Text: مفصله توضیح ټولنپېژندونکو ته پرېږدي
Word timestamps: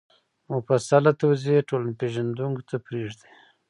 مفصله 0.51 1.11
توضیح 1.21 1.55
ټولنپېژندونکو 1.69 2.61
ته 2.69 2.75
پرېږدي 2.85 3.29